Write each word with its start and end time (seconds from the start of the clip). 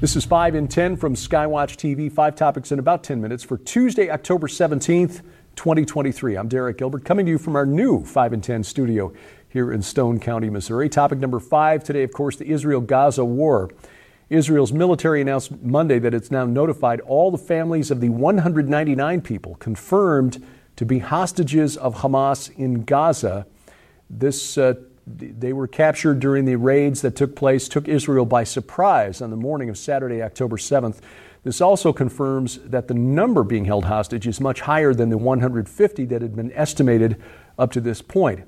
This 0.00 0.16
is 0.16 0.24
5 0.24 0.54
in 0.54 0.66
10 0.66 0.96
from 0.96 1.14
Skywatch 1.14 1.76
TV. 1.76 2.10
Five 2.10 2.34
topics 2.34 2.72
in 2.72 2.78
about 2.78 3.04
10 3.04 3.20
minutes 3.20 3.44
for 3.44 3.58
Tuesday, 3.58 4.08
October 4.08 4.48
17th, 4.48 5.20
2023. 5.56 6.36
I'm 6.36 6.48
Derek 6.48 6.78
Gilbert 6.78 7.04
coming 7.04 7.26
to 7.26 7.32
you 7.32 7.36
from 7.36 7.54
our 7.54 7.66
new 7.66 8.02
5 8.02 8.32
in 8.32 8.40
10 8.40 8.64
studio 8.64 9.12
here 9.50 9.70
in 9.70 9.82
Stone 9.82 10.20
County, 10.20 10.48
Missouri. 10.48 10.88
Topic 10.88 11.18
number 11.18 11.38
five 11.38 11.84
today, 11.84 12.02
of 12.02 12.14
course, 12.14 12.36
the 12.36 12.46
Israel 12.46 12.80
Gaza 12.80 13.26
war. 13.26 13.68
Israel's 14.30 14.72
military 14.72 15.20
announced 15.20 15.60
Monday 15.60 15.98
that 15.98 16.14
it's 16.14 16.30
now 16.30 16.46
notified 16.46 17.00
all 17.00 17.30
the 17.30 17.36
families 17.36 17.90
of 17.90 18.00
the 18.00 18.08
199 18.08 19.20
people 19.20 19.56
confirmed 19.56 20.42
to 20.76 20.86
be 20.86 21.00
hostages 21.00 21.76
of 21.76 21.96
Hamas 21.96 22.50
in 22.56 22.84
Gaza. 22.84 23.46
This 24.08 24.56
uh, 24.56 24.76
they 25.06 25.52
were 25.52 25.66
captured 25.66 26.20
during 26.20 26.44
the 26.44 26.56
raids 26.56 27.02
that 27.02 27.16
took 27.16 27.34
place, 27.34 27.68
took 27.68 27.88
Israel 27.88 28.24
by 28.24 28.44
surprise 28.44 29.20
on 29.20 29.30
the 29.30 29.36
morning 29.36 29.68
of 29.68 29.78
Saturday, 29.78 30.22
October 30.22 30.56
7th. 30.56 31.00
This 31.42 31.60
also 31.60 31.92
confirms 31.92 32.58
that 32.58 32.88
the 32.88 32.94
number 32.94 33.42
being 33.42 33.64
held 33.64 33.86
hostage 33.86 34.26
is 34.26 34.40
much 34.40 34.60
higher 34.60 34.92
than 34.92 35.08
the 35.08 35.18
150 35.18 36.04
that 36.06 36.22
had 36.22 36.36
been 36.36 36.52
estimated 36.52 37.20
up 37.58 37.72
to 37.72 37.80
this 37.80 38.02
point. 38.02 38.46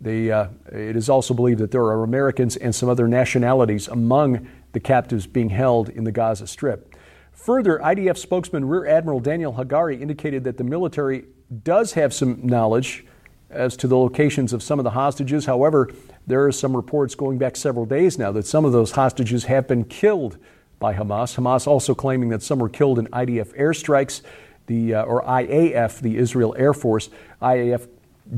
They, 0.00 0.30
uh, 0.30 0.48
it 0.72 0.96
is 0.96 1.08
also 1.08 1.32
believed 1.32 1.60
that 1.60 1.70
there 1.70 1.84
are 1.84 2.02
Americans 2.02 2.56
and 2.56 2.74
some 2.74 2.88
other 2.88 3.06
nationalities 3.06 3.88
among 3.88 4.48
the 4.72 4.80
captives 4.80 5.26
being 5.26 5.50
held 5.50 5.88
in 5.88 6.04
the 6.04 6.12
Gaza 6.12 6.46
Strip. 6.46 6.94
Further, 7.32 7.78
IDF 7.78 8.16
spokesman 8.16 8.64
Rear 8.64 8.86
Admiral 8.86 9.20
Daniel 9.20 9.54
Hagari 9.54 10.00
indicated 10.00 10.44
that 10.44 10.56
the 10.56 10.64
military 10.64 11.26
does 11.62 11.92
have 11.92 12.12
some 12.12 12.44
knowledge 12.44 13.06
as 13.54 13.76
to 13.78 13.86
the 13.86 13.96
locations 13.96 14.52
of 14.52 14.62
some 14.62 14.78
of 14.78 14.84
the 14.84 14.90
hostages. 14.90 15.46
However, 15.46 15.90
there 16.26 16.44
are 16.44 16.52
some 16.52 16.76
reports 16.76 17.14
going 17.14 17.38
back 17.38 17.56
several 17.56 17.86
days 17.86 18.18
now 18.18 18.32
that 18.32 18.46
some 18.46 18.64
of 18.64 18.72
those 18.72 18.92
hostages 18.92 19.44
have 19.44 19.68
been 19.68 19.84
killed 19.84 20.38
by 20.78 20.94
Hamas. 20.94 21.36
Hamas 21.36 21.66
also 21.66 21.94
claiming 21.94 22.28
that 22.30 22.42
some 22.42 22.58
were 22.58 22.68
killed 22.68 22.98
in 22.98 23.06
IDF 23.08 23.56
airstrikes, 23.58 24.22
the 24.66 24.94
uh, 24.94 25.04
or 25.04 25.22
IAF, 25.22 26.00
the 26.00 26.16
Israel 26.16 26.54
Air 26.58 26.74
Force. 26.74 27.10
IAF 27.40 27.88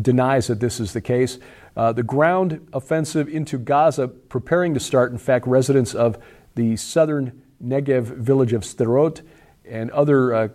denies 0.03 0.49
that 0.49 0.61
this 0.61 0.81
is 0.81 0.93
the 0.93 1.01
case. 1.01 1.39
Uh, 1.77 1.93
the 1.93 2.03
ground 2.03 2.67
offensive 2.73 3.29
into 3.29 3.59
Gaza 3.59 4.09
preparing 4.09 4.75
to 4.75 4.81
start. 4.81 5.13
In 5.13 5.19
fact, 5.19 5.47
residents 5.47 5.95
of 5.95 6.19
the 6.55 6.77
southern 6.77 7.43
Negev 7.63 8.05
village 8.05 8.53
of 8.53 8.63
Sderot 8.63 9.23
and 9.69 9.91
other 9.91 10.35
uh, 10.35 10.45
uh, 10.45 10.49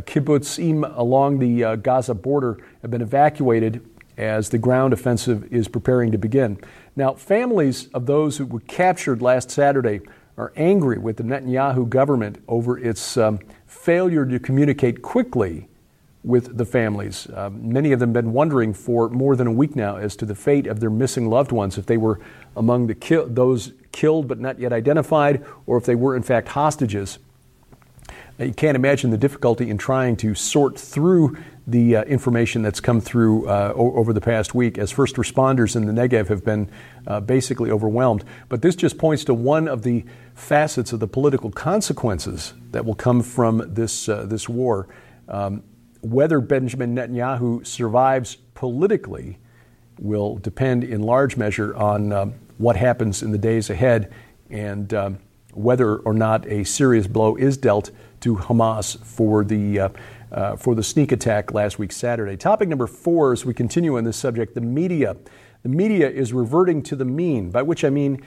kibbutzim 0.00 0.96
along 0.96 1.38
the 1.38 1.64
uh, 1.64 1.76
Gaza 1.76 2.14
border 2.14 2.58
have 2.82 2.90
been 2.90 3.02
evacuated 3.02 3.86
as 4.16 4.48
the 4.48 4.58
ground 4.58 4.92
offensive 4.92 5.52
is 5.52 5.68
preparing 5.68 6.12
to 6.12 6.18
begin. 6.18 6.58
Now, 6.96 7.14
families 7.14 7.88
of 7.88 8.06
those 8.06 8.36
who 8.36 8.46
were 8.46 8.60
captured 8.60 9.20
last 9.20 9.50
Saturday 9.50 10.00
are 10.36 10.52
angry 10.56 10.98
with 10.98 11.16
the 11.16 11.22
Netanyahu 11.22 11.88
government 11.88 12.42
over 12.48 12.78
its 12.78 13.16
um, 13.16 13.38
failure 13.66 14.24
to 14.26 14.38
communicate 14.38 15.02
quickly 15.02 15.68
with 16.24 16.56
the 16.56 16.64
families. 16.64 17.26
Uh, 17.28 17.50
many 17.50 17.92
of 17.92 18.00
them 18.00 18.08
have 18.08 18.24
been 18.24 18.32
wondering 18.32 18.72
for 18.72 19.10
more 19.10 19.36
than 19.36 19.46
a 19.46 19.52
week 19.52 19.76
now 19.76 19.96
as 19.96 20.16
to 20.16 20.24
the 20.24 20.34
fate 20.34 20.66
of 20.66 20.80
their 20.80 20.90
missing 20.90 21.28
loved 21.28 21.52
ones, 21.52 21.76
if 21.76 21.86
they 21.86 21.98
were 21.98 22.18
among 22.56 22.86
the 22.86 22.94
ki- 22.94 23.26
those 23.26 23.72
killed 23.92 24.26
but 24.26 24.40
not 24.40 24.58
yet 24.58 24.72
identified, 24.72 25.44
or 25.66 25.76
if 25.76 25.84
they 25.84 25.94
were 25.94 26.16
in 26.16 26.22
fact 26.22 26.48
hostages. 26.48 27.18
You 28.38 28.52
can't 28.52 28.74
imagine 28.74 29.10
the 29.10 29.18
difficulty 29.18 29.70
in 29.70 29.78
trying 29.78 30.16
to 30.16 30.34
sort 30.34 30.76
through 30.76 31.36
the 31.68 31.96
uh, 31.96 32.02
information 32.04 32.62
that's 32.62 32.80
come 32.80 33.00
through 33.00 33.48
uh, 33.48 33.72
o- 33.76 33.94
over 33.94 34.12
the 34.12 34.20
past 34.20 34.56
week 34.56 34.76
as 34.76 34.90
first 34.90 35.14
responders 35.14 35.76
in 35.76 35.86
the 35.86 35.92
Negev 35.92 36.26
have 36.26 36.44
been 36.44 36.68
uh, 37.06 37.20
basically 37.20 37.70
overwhelmed. 37.70 38.24
But 38.48 38.60
this 38.60 38.74
just 38.74 38.98
points 38.98 39.24
to 39.26 39.34
one 39.34 39.68
of 39.68 39.82
the 39.82 40.04
facets 40.34 40.92
of 40.92 40.98
the 40.98 41.06
political 41.06 41.52
consequences 41.52 42.54
that 42.72 42.84
will 42.84 42.96
come 42.96 43.22
from 43.22 43.62
this, 43.72 44.08
uh, 44.08 44.26
this 44.26 44.48
war. 44.48 44.88
Um, 45.28 45.62
whether 46.00 46.40
Benjamin 46.40 46.96
Netanyahu 46.96 47.64
survives 47.64 48.36
politically 48.54 49.38
will 50.00 50.38
depend 50.38 50.82
in 50.82 51.02
large 51.02 51.36
measure 51.36 51.74
on 51.76 52.12
um, 52.12 52.34
what 52.58 52.74
happens 52.74 53.22
in 53.22 53.30
the 53.30 53.38
days 53.38 53.70
ahead 53.70 54.12
and 54.50 54.92
um, 54.92 55.18
whether 55.52 55.98
or 55.98 56.12
not 56.12 56.46
a 56.48 56.64
serious 56.64 57.06
blow 57.06 57.36
is 57.36 57.56
dealt 57.56 57.92
to 58.24 58.36
Hamas 58.36 58.98
for 59.04 59.44
the 59.44 59.80
uh, 59.80 59.88
uh, 60.32 60.56
for 60.56 60.74
the 60.74 60.82
sneak 60.82 61.12
attack 61.12 61.52
last 61.52 61.78
week, 61.78 61.92
Saturday. 61.92 62.38
Topic 62.38 62.70
number 62.70 62.86
four, 62.86 63.32
as 63.32 63.44
we 63.44 63.52
continue 63.52 63.98
on 63.98 64.04
this 64.04 64.16
subject, 64.16 64.54
the 64.54 64.62
media. 64.62 65.14
The 65.62 65.68
media 65.68 66.08
is 66.08 66.32
reverting 66.32 66.82
to 66.84 66.96
the 66.96 67.04
mean, 67.04 67.50
by 67.50 67.60
which 67.60 67.84
I 67.84 67.90
mean, 67.90 68.22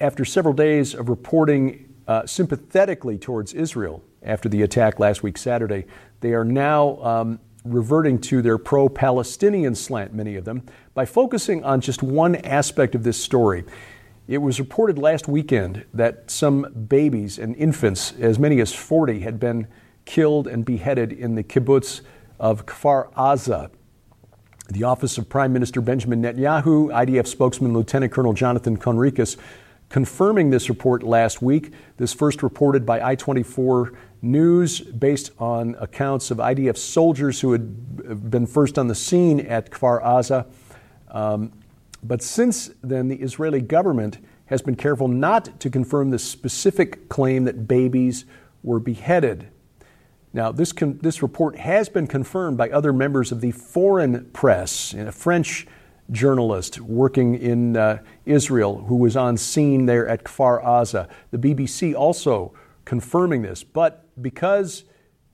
after 0.00 0.24
several 0.24 0.54
days 0.54 0.92
of 0.92 1.08
reporting 1.08 1.94
uh, 2.08 2.26
sympathetically 2.26 3.16
towards 3.16 3.54
Israel 3.54 4.02
after 4.24 4.48
the 4.48 4.62
attack 4.62 4.98
last 4.98 5.22
week, 5.22 5.38
Saturday, 5.38 5.86
they 6.20 6.34
are 6.34 6.44
now 6.44 7.00
um, 7.02 7.38
reverting 7.64 8.20
to 8.22 8.42
their 8.42 8.58
pro 8.58 8.88
Palestinian 8.88 9.76
slant, 9.76 10.12
many 10.12 10.34
of 10.34 10.44
them, 10.44 10.62
by 10.94 11.04
focusing 11.04 11.62
on 11.62 11.80
just 11.80 12.02
one 12.02 12.34
aspect 12.36 12.96
of 12.96 13.04
this 13.04 13.22
story. 13.22 13.64
It 14.32 14.40
was 14.40 14.58
reported 14.58 14.96
last 14.96 15.28
weekend 15.28 15.84
that 15.92 16.30
some 16.30 16.86
babies 16.88 17.38
and 17.38 17.54
infants, 17.54 18.14
as 18.18 18.38
many 18.38 18.62
as 18.62 18.72
40, 18.72 19.20
had 19.20 19.38
been 19.38 19.66
killed 20.06 20.46
and 20.46 20.64
beheaded 20.64 21.12
in 21.12 21.34
the 21.34 21.44
kibbutz 21.44 22.00
of 22.40 22.64
Kfar 22.64 23.12
Aza. 23.12 23.70
The 24.70 24.84
office 24.84 25.18
of 25.18 25.28
Prime 25.28 25.52
Minister 25.52 25.82
Benjamin 25.82 26.22
Netanyahu, 26.22 26.88
IDF 26.88 27.26
spokesman 27.26 27.74
Lieutenant 27.74 28.10
Colonel 28.10 28.32
Jonathan 28.32 28.78
Conricus, 28.78 29.36
confirming 29.90 30.48
this 30.48 30.70
report 30.70 31.02
last 31.02 31.42
week. 31.42 31.74
This 31.98 32.14
first 32.14 32.42
reported 32.42 32.86
by 32.86 33.06
I 33.06 33.16
24 33.16 33.92
News 34.22 34.80
based 34.80 35.32
on 35.40 35.76
accounts 35.78 36.30
of 36.30 36.38
IDF 36.38 36.78
soldiers 36.78 37.42
who 37.42 37.52
had 37.52 38.30
been 38.30 38.46
first 38.46 38.78
on 38.78 38.88
the 38.88 38.94
scene 38.94 39.40
at 39.40 39.70
Kfar 39.70 40.02
Aza. 40.02 40.46
Um, 41.10 41.52
but 42.02 42.22
since 42.22 42.70
then, 42.82 43.08
the 43.08 43.16
Israeli 43.16 43.60
government 43.60 44.18
has 44.46 44.60
been 44.60 44.74
careful 44.74 45.08
not 45.08 45.60
to 45.60 45.70
confirm 45.70 46.10
the 46.10 46.18
specific 46.18 47.08
claim 47.08 47.44
that 47.44 47.68
babies 47.68 48.24
were 48.62 48.80
beheaded. 48.80 49.48
Now, 50.32 50.50
this, 50.50 50.72
con- 50.72 50.98
this 51.02 51.22
report 51.22 51.56
has 51.56 51.88
been 51.88 52.06
confirmed 52.06 52.56
by 52.56 52.70
other 52.70 52.92
members 52.92 53.32
of 53.32 53.40
the 53.40 53.52
foreign 53.52 54.24
press. 54.32 54.94
A 54.94 55.12
French 55.12 55.66
journalist 56.10 56.80
working 56.80 57.34
in 57.34 57.76
uh, 57.76 58.02
Israel 58.26 58.84
who 58.84 58.96
was 58.96 59.16
on 59.16 59.36
scene 59.36 59.86
there 59.86 60.08
at 60.08 60.24
Kfar 60.24 60.62
Aza. 60.64 61.08
The 61.30 61.38
BBC 61.38 61.94
also 61.94 62.52
confirming 62.84 63.42
this. 63.42 63.62
But 63.62 64.06
because 64.20 64.84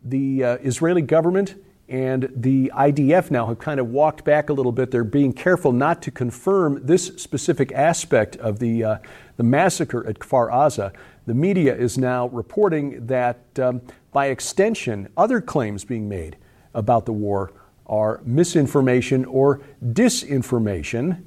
the 0.03 0.45
uh, 0.45 0.57
Israeli 0.63 1.03
government 1.03 1.57
and 1.89 2.31
the 2.35 2.71
IDF 2.75 3.31
now 3.31 3.47
have 3.47 3.59
kind 3.59 3.81
of 3.81 3.89
walked 3.89 4.25
back 4.25 4.51
a 4.51 4.53
little 4.53 4.73
bit, 4.73 4.91
they're 4.91 5.05
being 5.05 5.33
careful 5.33 5.73
not 5.73 6.03
to 6.03 6.11
confirm 6.11 6.85
this 6.85 7.07
specific 7.17 7.73
aspect 7.73 8.37
of 8.37 8.59
the, 8.59 8.85
uh, 8.85 8.99
the 9.37 9.43
massacre 9.43 10.07
at 10.07 10.19
Kfar 10.19 10.51
Aza. 10.51 10.93
The 11.27 11.35
media 11.35 11.75
is 11.75 11.97
now 11.97 12.29
reporting 12.29 13.07
that 13.07 13.41
um, 13.59 13.81
by 14.13 14.27
extension, 14.27 15.09
other 15.17 15.41
claims 15.41 15.85
being 15.85 16.09
made 16.09 16.37
about 16.75 17.07
the 17.07 17.13
war 17.13 17.53
are 17.87 18.21
misinformation 18.25 19.25
or 19.25 19.61
disinformation, 19.83 21.23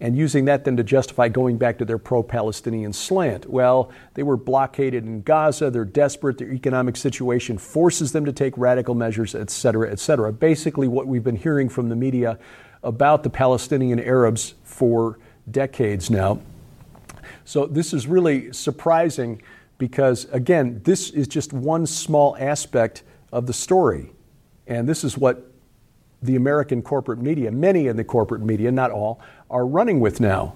and 0.00 0.16
using 0.16 0.46
that 0.46 0.64
then 0.64 0.76
to 0.78 0.82
justify 0.82 1.28
going 1.28 1.58
back 1.58 1.78
to 1.78 1.84
their 1.84 1.98
pro 1.98 2.22
Palestinian 2.22 2.92
slant. 2.92 3.48
Well, 3.48 3.90
they 4.14 4.22
were 4.22 4.36
blockaded 4.36 5.04
in 5.04 5.22
Gaza, 5.22 5.70
they're 5.70 5.84
desperate, 5.84 6.38
their 6.38 6.52
economic 6.52 6.96
situation 6.96 7.58
forces 7.58 8.12
them 8.12 8.24
to 8.24 8.32
take 8.32 8.56
radical 8.56 8.94
measures, 8.94 9.34
et 9.34 9.50
cetera, 9.50 9.90
et 9.90 9.98
cetera. 9.98 10.32
Basically, 10.32 10.88
what 10.88 11.06
we've 11.06 11.24
been 11.24 11.36
hearing 11.36 11.68
from 11.68 11.88
the 11.90 11.96
media 11.96 12.38
about 12.82 13.22
the 13.22 13.30
Palestinian 13.30 14.00
Arabs 14.00 14.54
for 14.64 15.18
decades 15.50 16.10
now. 16.10 16.40
So, 17.44 17.66
this 17.66 17.92
is 17.92 18.06
really 18.06 18.52
surprising 18.52 19.42
because, 19.76 20.26
again, 20.32 20.80
this 20.84 21.10
is 21.10 21.28
just 21.28 21.52
one 21.52 21.86
small 21.86 22.36
aspect 22.38 23.02
of 23.32 23.46
the 23.46 23.52
story. 23.52 24.12
And 24.66 24.88
this 24.88 25.04
is 25.04 25.18
what 25.18 25.49
the 26.22 26.36
American 26.36 26.82
corporate 26.82 27.18
media, 27.18 27.50
many 27.50 27.86
in 27.86 27.96
the 27.96 28.04
corporate 28.04 28.42
media, 28.42 28.70
not 28.70 28.90
all, 28.90 29.20
are 29.50 29.66
running 29.66 30.00
with 30.00 30.20
now. 30.20 30.54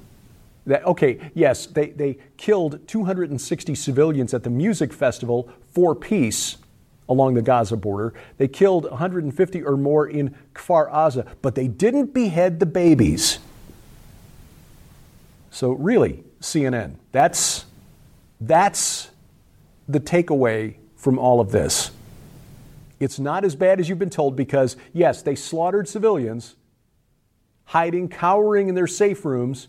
That, 0.66 0.84
okay, 0.87 1.31
yes, 1.34 1.66
they, 1.66 1.88
they 1.88 2.19
killed 2.37 2.87
260 2.88 3.75
civilians 3.75 4.32
at 4.32 4.44
the 4.44 4.50
music 4.50 4.93
festival 4.93 5.50
for 5.72 5.94
peace 5.94 6.56
along 7.08 7.34
the 7.34 7.43
Gaza 7.43 7.76
border. 7.76 8.14
They 8.38 8.49
killed 8.49 8.90
150 8.90 9.62
or 9.62 9.76
more 9.76 10.06
in 10.06 10.34
Kfar 10.55 10.90
Aza, 10.90 11.26
but 11.43 11.55
they 11.55 11.69
didn't 11.69 12.14
behead 12.14 12.60
the 12.60 12.67
babies. 12.67 13.38
So, 15.50 15.72
really, 15.72 16.25
CNN, 16.40 16.94
that's, 17.12 17.67
that's 18.40 19.10
the 19.88 20.00
takeaway 20.00 20.76
from 20.96 21.19
all 21.19 21.40
of 21.40 21.52
this? 21.52 21.90
It's 23.00 23.19
not 23.19 23.44
as 23.44 23.56
bad 23.56 23.81
as 23.81 23.88
you've 23.88 23.99
been 23.99 24.11
told 24.11 24.37
because, 24.37 24.76
yes, 24.93 25.23
they 25.23 25.35
slaughtered 25.35 25.88
civilians, 25.88 26.56
hiding, 27.67 28.08
cowering 28.08 28.69
in 28.69 28.75
their 28.75 28.87
safe 28.87 29.25
rooms, 29.25 29.69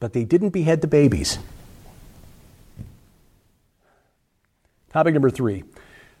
but 0.00 0.12
they 0.12 0.24
didn't 0.24 0.50
behead 0.50 0.80
the 0.80 0.86
babies. 0.86 1.38
Topic 4.90 5.12
number 5.12 5.30
three. 5.30 5.64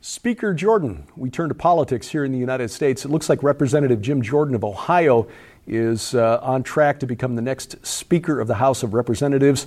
Speaker 0.02 0.54
Jordan. 0.54 1.06
We 1.16 1.30
turn 1.30 1.48
to 1.48 1.54
politics 1.54 2.08
here 2.08 2.24
in 2.24 2.30
the 2.30 2.38
United 2.38 2.70
States. 2.70 3.04
It 3.04 3.10
looks 3.10 3.28
like 3.28 3.42
Representative 3.42 4.00
Jim 4.00 4.22
Jordan 4.22 4.54
of 4.54 4.64
Ohio 4.64 5.26
is 5.66 6.14
uh, 6.14 6.38
on 6.42 6.62
track 6.62 7.00
to 7.00 7.06
become 7.06 7.34
the 7.34 7.42
next 7.42 7.84
Speaker 7.84 8.38
of 8.38 8.46
the 8.46 8.54
House 8.54 8.82
of 8.82 8.94
Representatives. 8.94 9.66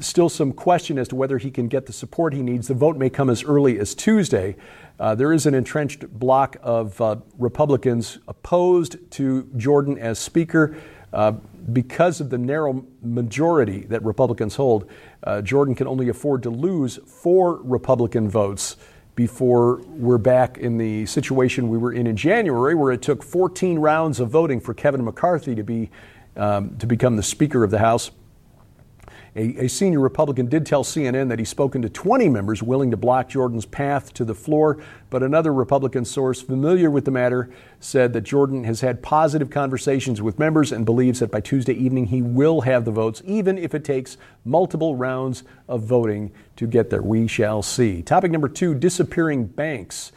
Still 0.00 0.28
some 0.28 0.52
question 0.52 0.98
as 0.98 1.08
to 1.08 1.16
whether 1.16 1.38
he 1.38 1.50
can 1.50 1.68
get 1.68 1.86
the 1.86 1.92
support 1.92 2.32
he 2.32 2.42
needs. 2.42 2.68
The 2.68 2.74
vote 2.74 2.96
may 2.96 3.10
come 3.10 3.30
as 3.30 3.44
early 3.44 3.78
as 3.78 3.94
Tuesday. 3.94 4.56
Uh, 4.98 5.14
there 5.14 5.32
is 5.32 5.46
an 5.46 5.54
entrenched 5.54 6.08
block 6.08 6.56
of 6.62 7.00
uh, 7.00 7.16
Republicans 7.38 8.18
opposed 8.28 8.96
to 9.12 9.48
Jordan 9.56 9.98
as 9.98 10.18
Speaker. 10.18 10.76
Uh, 11.12 11.32
because 11.72 12.20
of 12.20 12.30
the 12.30 12.38
narrow 12.38 12.84
majority 13.02 13.80
that 13.86 14.02
Republicans 14.04 14.56
hold, 14.56 14.90
uh, 15.24 15.40
Jordan 15.42 15.74
can 15.74 15.86
only 15.86 16.08
afford 16.08 16.42
to 16.42 16.50
lose 16.50 16.98
four 17.06 17.60
Republican 17.62 18.28
votes 18.28 18.76
before 19.14 19.80
we're 19.86 20.18
back 20.18 20.58
in 20.58 20.76
the 20.76 21.06
situation 21.06 21.68
we 21.68 21.78
were 21.78 21.92
in 21.92 22.06
in 22.06 22.16
January, 22.16 22.74
where 22.74 22.92
it 22.92 23.00
took 23.02 23.22
14 23.22 23.78
rounds 23.78 24.20
of 24.20 24.28
voting 24.28 24.60
for 24.60 24.74
Kevin 24.74 25.04
McCarthy 25.04 25.54
to 25.54 25.64
be 25.64 25.90
um, 26.36 26.76
to 26.76 26.86
become 26.86 27.16
the 27.16 27.22
Speaker 27.22 27.64
of 27.64 27.70
the 27.70 27.78
House. 27.78 28.10
A, 29.36 29.66
a, 29.66 29.68
senior 29.68 30.00
Republican 30.00 30.46
did 30.46 30.64
tell 30.64 30.82
CNN 30.82 31.28
that 31.28 31.38
he's 31.38 31.50
spoken 31.50 31.82
to 31.82 31.90
20 31.90 32.26
members 32.30 32.62
willing 32.62 32.90
to 32.90 32.96
block 32.96 33.28
Jordan's 33.28 33.66
path 33.66 34.14
to 34.14 34.24
the 34.24 34.34
floor, 34.34 34.82
but 35.10 35.22
another 35.22 35.52
Republican 35.52 36.06
source 36.06 36.40
familiar 36.40 36.90
with 36.90 37.04
the 37.04 37.10
matter 37.10 37.50
said 37.78 38.14
that 38.14 38.22
Jordan 38.22 38.64
has 38.64 38.80
had 38.80 39.02
positive 39.02 39.50
conversations 39.50 40.22
with 40.22 40.38
members 40.38 40.72
and 40.72 40.86
believes 40.86 41.20
that 41.20 41.30
by 41.30 41.40
Tuesday 41.40 41.74
evening 41.74 42.06
he 42.06 42.22
will 42.22 42.62
have 42.62 42.86
the 42.86 42.90
votes, 42.90 43.20
even 43.26 43.58
if 43.58 43.74
it 43.74 43.84
takes 43.84 44.16
multiple 44.46 44.96
rounds 44.96 45.42
of 45.68 45.82
voting 45.82 46.32
to 46.56 46.66
get 46.66 46.88
there. 46.88 47.02
We 47.02 47.26
shall 47.26 47.60
see. 47.60 48.00
Topic 48.00 48.30
number 48.30 48.48
two 48.48 48.74
disappearing 48.74 49.44
banks. 49.44 50.12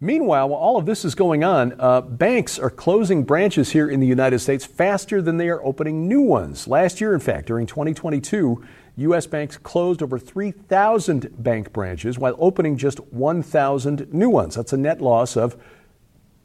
Meanwhile, 0.00 0.50
while 0.50 0.60
all 0.60 0.76
of 0.76 0.86
this 0.86 1.04
is 1.04 1.16
going 1.16 1.42
on, 1.42 1.74
uh, 1.80 2.00
banks 2.02 2.56
are 2.56 2.70
closing 2.70 3.24
branches 3.24 3.70
here 3.70 3.90
in 3.90 3.98
the 3.98 4.06
United 4.06 4.38
States 4.38 4.64
faster 4.64 5.20
than 5.20 5.38
they 5.38 5.48
are 5.48 5.64
opening 5.64 6.06
new 6.06 6.20
ones. 6.20 6.68
Last 6.68 7.00
year, 7.00 7.14
in 7.14 7.20
fact, 7.20 7.48
during 7.48 7.66
2022, 7.66 8.64
U.S. 8.98 9.26
banks 9.26 9.56
closed 9.56 10.00
over 10.00 10.16
3,000 10.16 11.42
bank 11.42 11.72
branches 11.72 12.16
while 12.16 12.36
opening 12.38 12.76
just 12.76 13.00
1,000 13.12 14.12
new 14.14 14.30
ones. 14.30 14.54
That's 14.54 14.72
a 14.72 14.76
net 14.76 15.00
loss 15.00 15.36
of 15.36 15.56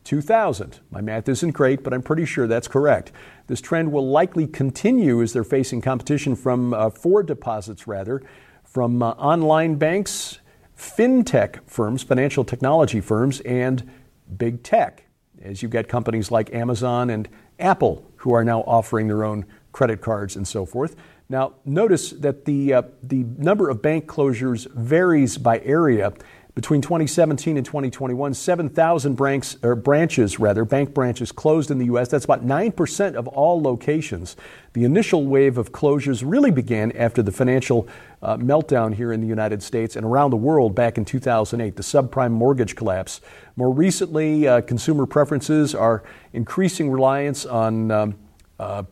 2,000. 0.05 0.79
My 0.89 1.01
math 1.01 1.29
isn't 1.29 1.51
great, 1.51 1.83
but 1.83 1.93
I'm 1.93 2.01
pretty 2.01 2.25
sure 2.25 2.47
that's 2.47 2.67
correct. 2.67 3.11
This 3.45 3.61
trend 3.61 3.91
will 3.91 4.07
likely 4.07 4.47
continue 4.47 5.21
as 5.21 5.31
they're 5.31 5.43
facing 5.43 5.81
competition 5.81 6.35
from 6.35 6.73
uh, 6.73 6.89
for 6.89 7.21
deposits, 7.21 7.85
rather, 7.85 8.23
from 8.63 9.03
uh, 9.03 9.11
online 9.11 9.75
banks 9.75 10.39
fintech 10.83 11.59
firms, 11.65 12.03
financial 12.03 12.43
technology 12.43 12.99
firms, 12.99 13.39
and 13.41 13.89
big 14.37 14.63
tech, 14.63 15.05
as 15.41 15.63
you 15.63 15.69
get 15.69 15.87
companies 15.87 16.29
like 16.29 16.53
Amazon 16.53 17.09
and 17.09 17.29
Apple 17.59 18.05
who 18.17 18.33
are 18.33 18.43
now 18.43 18.61
offering 18.61 19.07
their 19.07 19.23
own 19.23 19.45
credit 19.71 20.01
cards 20.01 20.35
and 20.35 20.47
so 20.47 20.65
forth. 20.65 20.95
Now, 21.29 21.53
notice 21.65 22.11
that 22.11 22.45
the, 22.45 22.73
uh, 22.73 22.81
the 23.01 23.23
number 23.37 23.69
of 23.69 23.81
bank 23.81 24.05
closures 24.07 24.69
varies 24.73 25.37
by 25.37 25.59
area. 25.59 26.13
Between 26.55 26.81
2017 26.81 27.57
and 27.57 27.65
2021, 27.65 28.35
7,000 28.35 29.15
branches, 29.15 29.57
or 29.63 29.75
branches, 29.75 30.39
rather, 30.39 30.63
bank 30.63 30.93
branches 30.93 31.31
closed 31.31 31.71
in 31.71 31.79
the 31.79 31.85
U.S. 31.85 32.09
That's 32.09 32.25
about 32.25 32.45
9% 32.45 33.15
of 33.15 33.27
all 33.27 33.59
locations. 33.59 34.35
The 34.73 34.83
initial 34.83 35.25
wave 35.25 35.57
of 35.57 35.71
closures 35.71 36.21
really 36.23 36.51
began 36.51 36.91
after 36.91 37.23
the 37.23 37.31
financial 37.31 37.87
uh, 38.21 38.37
meltdown 38.37 38.93
here 38.93 39.11
in 39.11 39.19
the 39.19 39.25
United 39.25 39.63
States 39.63 39.95
and 39.95 40.05
around 40.05 40.29
the 40.29 40.37
world 40.37 40.75
back 40.75 40.99
in 40.99 41.05
2008, 41.05 41.75
the 41.75 41.81
subprime 41.81 42.31
mortgage 42.31 42.75
collapse. 42.75 43.19
More 43.55 43.71
recently, 43.71 44.47
uh, 44.47 44.61
consumer 44.61 45.07
preferences 45.07 45.73
are 45.73 46.03
increasing 46.33 46.91
reliance 46.91 47.47
on 47.47 47.89
um, 47.89 48.15
uh, 48.59 48.83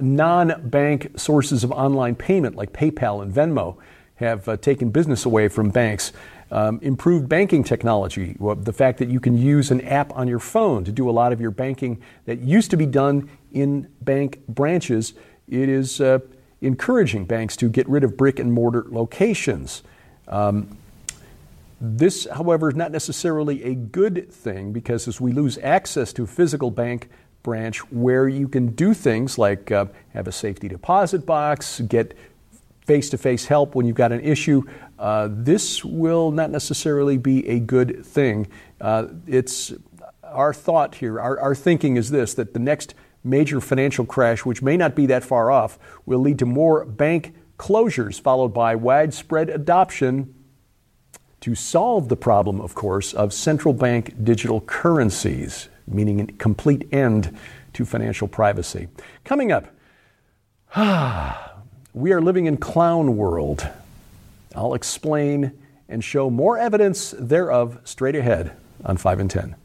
non 0.00 0.68
bank 0.70 1.10
sources 1.18 1.62
of 1.62 1.72
online 1.72 2.14
payment 2.14 2.56
like 2.56 2.72
PayPal 2.72 3.22
and 3.22 3.30
Venmo 3.34 3.76
have 4.16 4.48
uh, 4.48 4.56
taken 4.56 4.90
business 4.90 5.24
away 5.24 5.48
from 5.48 5.70
banks. 5.70 6.12
Um, 6.50 6.78
improved 6.80 7.28
banking 7.28 7.64
technology, 7.64 8.36
the 8.38 8.72
fact 8.72 8.98
that 8.98 9.08
you 9.08 9.18
can 9.18 9.36
use 9.36 9.70
an 9.70 9.80
app 9.80 10.14
on 10.16 10.28
your 10.28 10.38
phone 10.38 10.84
to 10.84 10.92
do 10.92 11.10
a 11.10 11.12
lot 11.12 11.32
of 11.32 11.40
your 11.40 11.50
banking 11.50 12.00
that 12.24 12.38
used 12.38 12.70
to 12.70 12.76
be 12.76 12.86
done 12.86 13.28
in 13.52 13.88
bank 14.02 14.46
branches, 14.46 15.14
it 15.48 15.68
is 15.68 16.00
uh, 16.00 16.20
encouraging 16.60 17.24
banks 17.24 17.56
to 17.56 17.68
get 17.68 17.88
rid 17.88 18.04
of 18.04 18.16
brick 18.16 18.38
and 18.38 18.52
mortar 18.52 18.86
locations. 18.88 19.82
Um, 20.28 20.76
this, 21.80 22.26
however, 22.32 22.70
is 22.70 22.76
not 22.76 22.92
necessarily 22.92 23.64
a 23.64 23.74
good 23.74 24.32
thing 24.32 24.72
because 24.72 25.08
as 25.08 25.20
we 25.20 25.32
lose 25.32 25.58
access 25.58 26.12
to 26.14 26.22
a 26.22 26.26
physical 26.26 26.70
bank 26.70 27.10
branch 27.42 27.78
where 27.92 28.28
you 28.28 28.48
can 28.48 28.68
do 28.68 28.94
things 28.94 29.36
like 29.36 29.70
uh, 29.70 29.86
have 30.14 30.26
a 30.26 30.32
safety 30.32 30.68
deposit 30.68 31.26
box, 31.26 31.80
get 31.82 32.16
face 32.86 33.10
to 33.10 33.18
face 33.18 33.46
help 33.46 33.74
when 33.74 33.84
you've 33.84 33.96
got 33.96 34.12
an 34.12 34.20
issue, 34.20 34.62
uh, 34.98 35.28
this 35.30 35.84
will 35.84 36.30
not 36.30 36.50
necessarily 36.50 37.18
be 37.18 37.46
a 37.48 37.58
good 37.58 38.06
thing. 38.06 38.46
Uh, 38.80 39.08
it's 39.26 39.74
our 40.22 40.54
thought 40.54 40.94
here, 40.94 41.20
our, 41.20 41.38
our 41.40 41.54
thinking 41.54 41.96
is 41.96 42.10
this 42.10 42.34
that 42.34 42.54
the 42.54 42.60
next 42.60 42.94
major 43.24 43.60
financial 43.60 44.06
crash, 44.06 44.44
which 44.44 44.62
may 44.62 44.76
not 44.76 44.94
be 44.94 45.06
that 45.06 45.24
far 45.24 45.50
off, 45.50 45.78
will 46.06 46.20
lead 46.20 46.38
to 46.38 46.46
more 46.46 46.84
bank 46.84 47.34
closures, 47.58 48.20
followed 48.20 48.54
by 48.54 48.76
widespread 48.76 49.50
adoption 49.50 50.32
to 51.40 51.54
solve 51.54 52.08
the 52.08 52.16
problem, 52.16 52.60
of 52.60 52.74
course, 52.74 53.12
of 53.12 53.32
central 53.32 53.74
bank 53.74 54.14
digital 54.22 54.60
currencies, 54.60 55.68
meaning 55.88 56.20
a 56.20 56.26
complete 56.26 56.88
end 56.92 57.36
to 57.72 57.84
financial 57.84 58.28
privacy. 58.28 58.86
Coming 59.24 59.50
up, 59.50 59.66
ah. 60.76 61.45
We 61.96 62.12
are 62.12 62.20
living 62.20 62.44
in 62.44 62.58
clown 62.58 63.16
world. 63.16 63.66
I'll 64.54 64.74
explain 64.74 65.52
and 65.88 66.04
show 66.04 66.28
more 66.28 66.58
evidence 66.58 67.14
thereof 67.18 67.78
straight 67.84 68.14
ahead 68.14 68.54
on 68.84 68.98
5 68.98 69.18
and 69.18 69.30
10. 69.30 69.56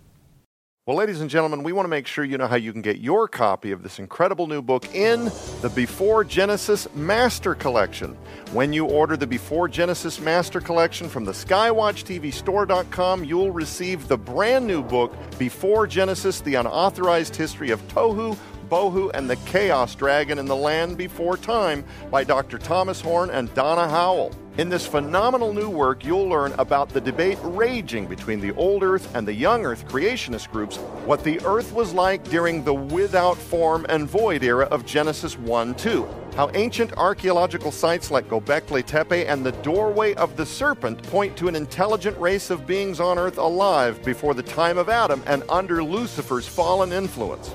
Well, 0.88 0.96
ladies 0.96 1.20
and 1.20 1.30
gentlemen, 1.30 1.62
we 1.62 1.74
want 1.74 1.84
to 1.88 1.90
make 1.90 2.08
sure 2.08 2.24
you 2.24 2.38
know 2.38 2.48
how 2.48 2.56
you 2.56 2.72
can 2.72 2.82
get 2.82 3.00
your 3.00 3.28
copy 3.28 3.72
of 3.72 3.84
this 3.84 4.00
incredible 4.00 4.48
new 4.48 4.62
book 4.62 4.96
in 4.96 5.26
the 5.62 5.70
Before 5.76 6.24
Genesis 6.24 6.88
Master 6.96 7.54
Collection. 7.54 8.16
When 8.54 8.72
you 8.72 8.86
order 8.86 9.18
the 9.18 9.28
Before 9.28 9.68
Genesis 9.68 10.22
Master 10.22 10.62
Collection 10.62 11.10
from 11.10 11.26
the 11.26 11.34
SkywatchTVStore.com, 11.34 13.26
you'll 13.26 13.52
receive 13.52 14.08
the 14.08 14.18
brand 14.18 14.66
new 14.66 14.82
book, 14.82 15.14
Before 15.38 15.86
Genesis 15.86 16.40
The 16.40 16.56
Unauthorized 16.56 17.36
History 17.36 17.72
of 17.72 17.86
Tohu, 17.90 18.38
Bohu 18.72 19.12
and 19.14 19.30
the 19.30 19.36
Chaos 19.36 19.96
Dragon 19.96 20.40
in 20.40 20.46
the 20.46 20.56
Land 20.56 20.98
Before 20.98 21.36
Time 21.36 21.84
by 22.10 22.24
Dr. 22.24 22.58
Thomas 22.58 23.02
Horn 23.02 23.30
and 23.30 23.54
Donna 23.54 23.90
Howell. 23.90 24.32
In 24.58 24.70
this 24.70 24.88
phenomenal 24.88 25.54
new 25.54 25.70
work, 25.70 26.06
you'll 26.06 26.30
learn 26.30 26.54
about 26.54 26.88
the 26.88 27.02
debate 27.02 27.38
raging 27.42 28.06
between 28.08 28.40
the 28.40 28.54
old 28.54 28.82
Earth 28.82 29.14
and 29.14 29.28
the 29.28 29.34
young 29.34 29.66
Earth 29.66 29.86
creationist 29.90 30.50
groups, 30.52 30.78
what 31.06 31.22
the 31.22 31.42
Earth 31.46 31.74
was 31.74 31.94
like 31.94 32.24
during 32.30 32.64
the 32.64 32.74
without 32.74 33.38
form 33.38 33.86
and 33.90 34.08
void 34.08 34.42
era 34.42 34.68
of 34.68 34.86
Genesis 34.86 35.38
1 35.38 35.76
2, 35.76 36.08
how 36.38 36.50
ancient 36.54 36.94
archaeological 36.94 37.74
sites 37.74 38.10
like 38.10 38.30
Gobekli 38.30 38.86
Tepe 38.86 39.28
and 39.28 39.46
the 39.46 39.52
doorway 39.64 40.14
of 40.14 40.38
the 40.38 40.46
serpent 40.46 41.04
point 41.04 41.36
to 41.36 41.50
an 41.50 41.58
intelligent 41.58 42.18
race 42.18 42.50
of 42.50 42.66
beings 42.66 43.02
on 43.02 43.20
Earth 43.20 43.38
alive 43.38 44.02
before 44.06 44.34
the 44.34 44.44
time 44.44 44.78
of 44.78 44.88
Adam 44.88 45.22
and 45.26 45.44
under 45.50 45.84
Lucifer's 45.84 46.48
fallen 46.48 46.94
influence 46.94 47.54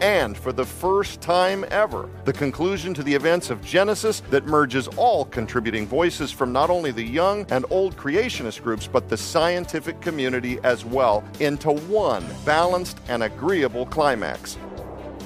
and 0.00 0.36
for 0.36 0.52
the 0.52 0.64
first 0.64 1.20
time 1.20 1.64
ever, 1.70 2.08
the 2.24 2.32
conclusion 2.32 2.94
to 2.94 3.02
the 3.02 3.14
events 3.14 3.50
of 3.50 3.64
Genesis 3.64 4.20
that 4.30 4.46
merges 4.46 4.88
all 4.96 5.24
contributing 5.24 5.86
voices 5.86 6.30
from 6.30 6.52
not 6.52 6.70
only 6.70 6.90
the 6.90 7.02
young 7.02 7.46
and 7.50 7.64
old 7.70 7.96
creationist 7.96 8.62
groups, 8.62 8.86
but 8.86 9.08
the 9.08 9.16
scientific 9.16 10.00
community 10.00 10.58
as 10.64 10.84
well 10.84 11.24
into 11.40 11.72
one 11.72 12.24
balanced 12.44 12.98
and 13.08 13.22
agreeable 13.22 13.86
climax. 13.86 14.56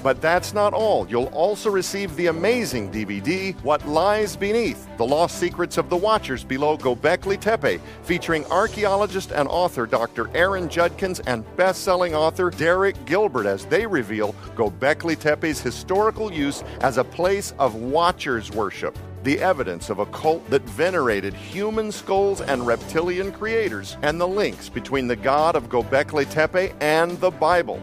But 0.02 0.20
that's 0.20 0.52
not 0.52 0.74
all. 0.74 1.06
You'll 1.08 1.26
also 1.26 1.70
receive 1.70 2.14
the 2.16 2.26
amazing 2.26 2.90
DVD, 2.90 3.54
What 3.62 3.86
Lies 3.86 4.36
Beneath 4.36 4.88
The 4.96 5.06
Lost 5.06 5.38
Secrets 5.38 5.78
of 5.78 5.88
the 5.88 5.96
Watchers 5.96 6.42
Below 6.42 6.76
Gobekli 6.76 7.40
Tepe, 7.40 7.80
featuring 8.02 8.44
archaeologist 8.46 9.30
and 9.30 9.48
author 9.48 9.86
Dr. 9.86 10.28
Aaron 10.34 10.68
Judkins 10.68 11.20
and 11.20 11.44
best 11.56 11.84
selling 11.84 12.14
author 12.14 12.50
Derek 12.50 13.02
Gilbert 13.04 13.46
as 13.46 13.64
they 13.66 13.86
reveal 13.86 14.34
Gobekli 14.56 15.18
Tepe's 15.18 15.60
historical 15.60 16.32
use 16.32 16.64
as 16.80 16.98
a 16.98 17.04
place 17.04 17.54
of 17.58 17.74
watchers 17.76 18.50
worship 18.50 18.98
the 19.22 19.40
evidence 19.40 19.88
of 19.88 20.00
a 20.00 20.06
cult 20.06 20.48
that 20.50 20.62
venerated 20.62 21.32
human 21.34 21.92
skulls 21.92 22.40
and 22.40 22.66
reptilian 22.66 23.30
creators, 23.30 23.96
and 24.02 24.20
the 24.20 24.26
links 24.26 24.68
between 24.68 25.06
the 25.06 25.16
god 25.16 25.54
of 25.54 25.68
Gobekli 25.68 26.28
Tepe 26.28 26.74
and 26.80 27.12
the 27.20 27.30
Bible. 27.30 27.80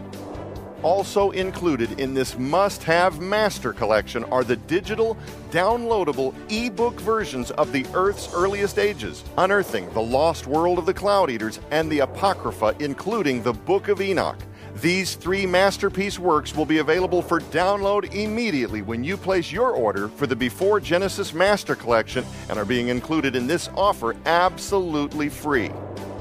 Also 0.82 1.30
included 1.32 2.00
in 2.00 2.14
this 2.14 2.38
must 2.38 2.82
have 2.84 3.20
master 3.20 3.72
collection 3.72 4.24
are 4.24 4.44
the 4.44 4.56
digital, 4.56 5.16
downloadable 5.50 6.34
ebook 6.50 6.98
versions 7.00 7.50
of 7.52 7.70
the 7.72 7.84
Earth's 7.92 8.32
earliest 8.32 8.78
ages, 8.78 9.22
Unearthing 9.36 9.92
the 9.92 10.00
Lost 10.00 10.46
World 10.46 10.78
of 10.78 10.86
the 10.86 10.94
Cloud 10.94 11.30
Eaters, 11.30 11.60
and 11.70 11.90
the 11.90 11.98
Apocrypha, 11.98 12.74
including 12.80 13.42
the 13.42 13.52
Book 13.52 13.88
of 13.88 14.00
Enoch. 14.00 14.38
These 14.76 15.16
three 15.16 15.44
masterpiece 15.44 16.18
works 16.18 16.56
will 16.56 16.64
be 16.64 16.78
available 16.78 17.20
for 17.20 17.40
download 17.40 18.14
immediately 18.14 18.80
when 18.80 19.04
you 19.04 19.18
place 19.18 19.52
your 19.52 19.72
order 19.72 20.08
for 20.08 20.26
the 20.26 20.36
Before 20.36 20.80
Genesis 20.80 21.34
Master 21.34 21.74
Collection 21.74 22.24
and 22.48 22.58
are 22.58 22.64
being 22.64 22.88
included 22.88 23.36
in 23.36 23.46
this 23.46 23.68
offer 23.76 24.16
absolutely 24.24 25.28
free. 25.28 25.70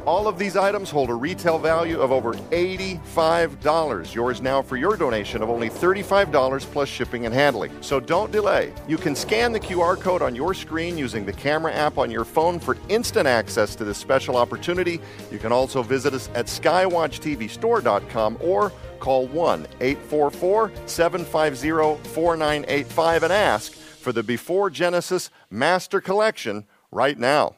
All 0.06 0.28
of 0.28 0.38
these 0.40 0.56
items 0.56 0.90
hold 0.90 1.10
a 1.10 1.14
retail 1.14 1.60
value 1.60 2.00
of 2.00 2.12
over 2.12 2.34
$85. 2.34 4.14
Yours 4.14 4.42
now 4.42 4.62
for 4.62 4.78
your 4.78 4.96
donation 4.96 5.42
of 5.42 5.50
only 5.50 5.70
$35 5.70 6.62
plus 6.72 6.90
shipping 6.90 7.26
and 7.26 7.34
handling. 7.34 7.72
So 7.82 8.00
don't 8.00 8.32
delay. 8.32 8.74
You 8.88 8.98
can 8.98 9.16
scan 9.16 9.52
the 9.52 9.60
QR 9.60 10.00
code 10.00 10.22
on 10.22 10.36
your 10.36 10.54
screen 10.54 10.98
using 10.98 11.26
the 11.26 11.34
camera 11.34 11.74
app 11.74 11.98
on 11.98 12.10
your 12.12 12.26
phone 12.26 12.60
for 12.60 12.78
instant 12.90 13.28
access 13.28 13.76
to 13.76 13.84
this 13.84 13.98
special 13.98 14.38
opportunity. 14.38 15.00
You 15.32 15.40
can 15.40 15.52
also 15.52 15.84
visit 15.84 16.14
us 16.14 16.30
at 16.36 16.46
skywatchtvstore.com 16.46 18.38
or 18.42 18.72
call 19.00 19.28
1 19.28 19.68
844 19.80 20.72
750 20.86 22.10
4985 22.10 23.24
and 23.24 23.34
ask 23.34 23.74
for 23.74 24.12
the 24.12 24.24
Before 24.24 24.70
Genesis 24.70 25.30
Master 25.50 26.02
Collection 26.02 26.66
right 26.92 27.18
now. 27.18 27.56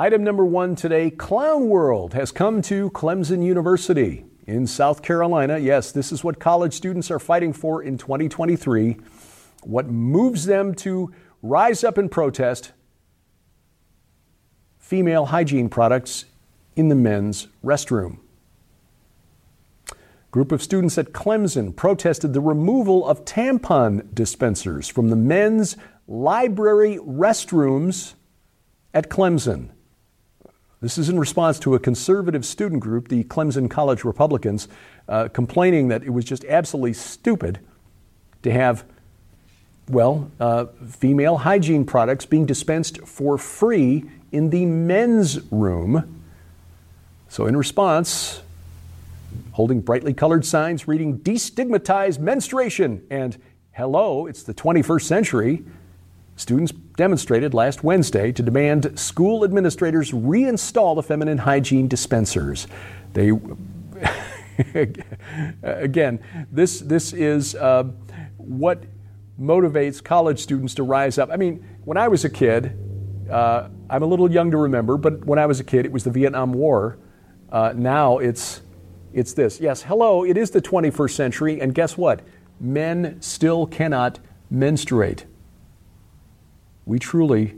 Item 0.00 0.24
number 0.24 0.46
one 0.46 0.76
today 0.76 1.10
Clown 1.10 1.68
World 1.68 2.14
has 2.14 2.32
come 2.32 2.62
to 2.62 2.88
Clemson 2.92 3.44
University 3.44 4.24
in 4.46 4.66
South 4.66 5.02
Carolina. 5.02 5.58
Yes, 5.58 5.92
this 5.92 6.10
is 6.10 6.24
what 6.24 6.40
college 6.40 6.72
students 6.72 7.10
are 7.10 7.18
fighting 7.18 7.52
for 7.52 7.82
in 7.82 7.98
2023. 7.98 8.96
What 9.62 9.88
moves 9.88 10.46
them 10.46 10.74
to 10.76 11.12
rise 11.42 11.84
up 11.84 11.98
and 11.98 12.10
protest 12.10 12.72
female 14.78 15.26
hygiene 15.26 15.68
products 15.68 16.24
in 16.76 16.88
the 16.88 16.94
men's 16.94 17.48
restroom. 17.62 18.20
Group 20.30 20.50
of 20.50 20.62
students 20.62 20.96
at 20.96 21.12
Clemson 21.12 21.76
protested 21.76 22.32
the 22.32 22.40
removal 22.40 23.06
of 23.06 23.26
tampon 23.26 24.14
dispensers 24.14 24.88
from 24.88 25.10
the 25.10 25.16
men's 25.16 25.76
library 26.08 26.96
restrooms 26.96 28.14
at 28.94 29.10
Clemson. 29.10 29.72
This 30.80 30.96
is 30.96 31.10
in 31.10 31.18
response 31.18 31.58
to 31.60 31.74
a 31.74 31.78
conservative 31.78 32.46
student 32.46 32.80
group, 32.80 33.08
the 33.08 33.24
Clemson 33.24 33.68
College 33.68 34.02
Republicans, 34.02 34.66
uh, 35.08 35.28
complaining 35.28 35.88
that 35.88 36.02
it 36.02 36.10
was 36.10 36.24
just 36.24 36.42
absolutely 36.46 36.94
stupid 36.94 37.60
to 38.42 38.50
have, 38.50 38.84
well, 39.90 40.30
uh, 40.40 40.66
female 40.88 41.36
hygiene 41.36 41.84
products 41.84 42.24
being 42.24 42.46
dispensed 42.46 43.06
for 43.06 43.36
free 43.36 44.04
in 44.32 44.48
the 44.48 44.64
men's 44.64 45.52
room. 45.52 46.22
So, 47.28 47.46
in 47.46 47.58
response, 47.58 48.40
holding 49.52 49.82
brightly 49.82 50.14
colored 50.14 50.46
signs 50.46 50.88
reading 50.88 51.18
destigmatize 51.18 52.18
menstruation 52.18 53.04
and 53.10 53.36
hello, 53.72 54.26
it's 54.26 54.42
the 54.44 54.54
21st 54.54 55.02
century, 55.02 55.62
Students 56.40 56.72
demonstrated 56.72 57.52
last 57.52 57.84
Wednesday 57.84 58.32
to 58.32 58.42
demand 58.42 58.98
school 58.98 59.44
administrators 59.44 60.10
reinstall 60.10 60.96
the 60.96 61.02
feminine 61.02 61.36
hygiene 61.36 61.86
dispensers. 61.86 62.66
They, 63.12 63.32
again, 65.62 66.18
this, 66.50 66.80
this 66.80 67.12
is 67.12 67.54
uh, 67.56 67.84
what 68.38 68.84
motivates 69.38 70.02
college 70.02 70.38
students 70.38 70.74
to 70.76 70.82
rise 70.82 71.18
up. 71.18 71.28
I 71.30 71.36
mean, 71.36 71.62
when 71.84 71.98
I 71.98 72.08
was 72.08 72.24
a 72.24 72.30
kid, 72.30 72.74
uh, 73.30 73.68
I'm 73.90 74.02
a 74.02 74.06
little 74.06 74.32
young 74.32 74.50
to 74.50 74.56
remember, 74.56 74.96
but 74.96 75.22
when 75.26 75.38
I 75.38 75.44
was 75.44 75.60
a 75.60 75.64
kid, 75.64 75.84
it 75.84 75.92
was 75.92 76.04
the 76.04 76.10
Vietnam 76.10 76.54
War. 76.54 76.96
Uh, 77.52 77.74
now 77.76 78.16
it's, 78.16 78.62
it's 79.12 79.34
this. 79.34 79.60
Yes, 79.60 79.82
hello, 79.82 80.24
it 80.24 80.38
is 80.38 80.50
the 80.50 80.62
21st 80.62 81.10
century, 81.10 81.60
and 81.60 81.74
guess 81.74 81.98
what? 81.98 82.22
Men 82.58 83.20
still 83.20 83.66
cannot 83.66 84.20
menstruate 84.50 85.26
we 86.90 86.98
truly 86.98 87.54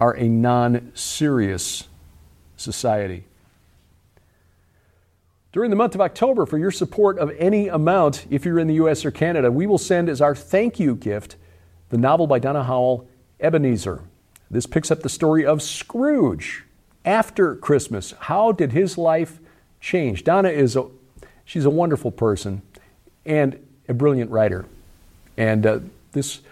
are 0.00 0.16
a 0.16 0.28
non 0.28 0.92
serious 0.94 1.88
society. 2.56 3.24
During 5.52 5.70
the 5.70 5.76
month 5.76 5.96
of 5.96 6.00
October, 6.00 6.46
for 6.46 6.58
your 6.58 6.70
support 6.70 7.18
of 7.18 7.32
any 7.38 7.66
amount, 7.66 8.24
if 8.30 8.44
you're 8.44 8.60
in 8.60 8.68
the 8.68 8.74
U.S. 8.74 9.04
or 9.04 9.10
Canada, 9.10 9.50
we 9.50 9.66
will 9.66 9.78
send 9.78 10.08
as 10.08 10.20
our 10.20 10.36
thank 10.36 10.78
you 10.78 10.94
gift 10.94 11.34
the 11.90 11.98
novel 11.98 12.28
by 12.28 12.38
Donna 12.38 12.62
Howell, 12.62 13.08
Ebenezer. 13.40 14.04
This 14.48 14.64
picks 14.64 14.92
up 14.92 15.00
the 15.00 15.08
story 15.08 15.44
of 15.44 15.60
Scrooge 15.60 16.64
after 17.04 17.56
Christmas. 17.56 18.14
How 18.20 18.52
did 18.52 18.70
his 18.70 18.96
life 18.96 19.40
change? 19.80 20.22
Donna 20.22 20.50
is 20.50 20.76
a 20.76 20.86
she's 21.44 21.64
a 21.64 21.70
wonderful 21.70 22.12
person 22.12 22.62
and 23.26 23.58
a 23.88 23.94
brilliant 23.94 24.30
writer. 24.30 24.66
And 25.36 25.66
uh, 25.66 25.80
this 26.12 26.42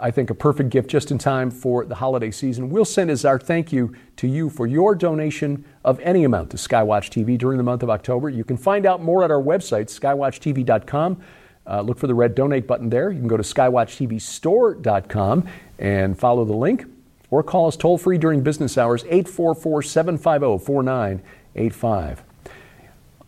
I 0.00 0.10
think, 0.10 0.30
a 0.30 0.34
perfect 0.34 0.70
gift 0.70 0.90
just 0.90 1.10
in 1.10 1.18
time 1.18 1.50
for 1.50 1.84
the 1.84 1.96
holiday 1.96 2.30
season. 2.30 2.70
We'll 2.70 2.84
send 2.84 3.10
as 3.10 3.24
our 3.24 3.38
thank 3.38 3.72
you 3.72 3.94
to 4.16 4.26
you 4.26 4.50
for 4.50 4.66
your 4.66 4.94
donation 4.94 5.64
of 5.84 6.00
any 6.00 6.24
amount 6.24 6.50
to 6.50 6.56
Skywatch 6.56 7.10
TV 7.10 7.38
during 7.38 7.58
the 7.58 7.64
month 7.64 7.82
of 7.82 7.90
October. 7.90 8.30
You 8.30 8.44
can 8.44 8.56
find 8.56 8.86
out 8.86 9.02
more 9.02 9.22
at 9.22 9.30
our 9.30 9.42
website, 9.42 9.86
skywatchtv.com. 9.86 11.22
Uh, 11.66 11.82
look 11.82 11.98
for 11.98 12.06
the 12.06 12.14
red 12.14 12.34
donate 12.34 12.66
button 12.66 12.88
there. 12.88 13.10
You 13.10 13.18
can 13.18 13.28
go 13.28 13.36
to 13.36 13.42
skywatchtvstore.com 13.42 15.48
and 15.78 16.18
follow 16.18 16.44
the 16.44 16.56
link 16.56 16.86
or 17.30 17.42
call 17.42 17.68
us 17.68 17.76
toll 17.76 17.98
free 17.98 18.18
during 18.18 18.42
business 18.42 18.76
hours 18.76 19.04
844 19.04 19.82
750 19.82 20.64
4985. 20.64 22.22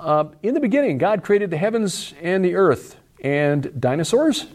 Uh, 0.00 0.24
in 0.42 0.54
the 0.54 0.60
beginning, 0.60 0.98
God 0.98 1.22
created 1.22 1.50
the 1.50 1.56
heavens 1.56 2.14
and 2.20 2.44
the 2.44 2.56
earth 2.56 2.96
and 3.22 3.80
dinosaurs. 3.80 4.46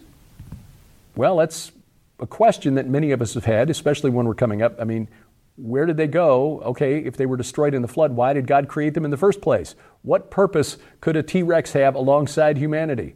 Well, 1.15 1.37
that's 1.37 1.71
a 2.19 2.27
question 2.27 2.75
that 2.75 2.87
many 2.87 3.11
of 3.11 3.21
us 3.21 3.33
have 3.35 3.45
had, 3.45 3.69
especially 3.69 4.09
when 4.09 4.25
we're 4.25 4.35
coming 4.35 4.61
up. 4.61 4.75
I 4.79 4.83
mean, 4.83 5.07
where 5.55 5.85
did 5.85 5.97
they 5.97 6.07
go? 6.07 6.61
Okay, 6.61 6.99
if 6.99 7.17
they 7.17 7.25
were 7.25 7.37
destroyed 7.37 7.73
in 7.73 7.81
the 7.81 7.87
flood, 7.87 8.13
why 8.13 8.33
did 8.33 8.47
God 8.47 8.67
create 8.67 8.93
them 8.93 9.05
in 9.05 9.11
the 9.11 9.17
first 9.17 9.41
place? 9.41 9.75
What 10.03 10.29
purpose 10.31 10.77
could 11.01 11.15
a 11.15 11.23
T 11.23 11.43
Rex 11.43 11.73
have 11.73 11.95
alongside 11.95 12.57
humanity? 12.57 13.15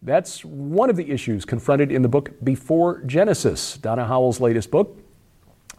That's 0.00 0.44
one 0.44 0.90
of 0.90 0.96
the 0.96 1.10
issues 1.10 1.44
confronted 1.44 1.90
in 1.90 2.02
the 2.02 2.08
book 2.08 2.32
Before 2.44 3.02
Genesis, 3.02 3.76
Donna 3.78 4.06
Howell's 4.06 4.40
latest 4.40 4.70
book. 4.70 4.96